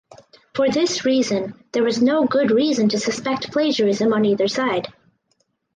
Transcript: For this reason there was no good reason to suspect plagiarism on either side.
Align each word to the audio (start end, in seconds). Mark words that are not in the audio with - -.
For 0.55 0.67
this 0.67 1.05
reason 1.05 1.63
there 1.73 1.83
was 1.83 2.01
no 2.01 2.25
good 2.25 2.49
reason 2.49 2.89
to 2.89 2.97
suspect 2.97 3.51
plagiarism 3.51 4.13
on 4.13 4.25
either 4.25 4.47
side. 4.47 4.91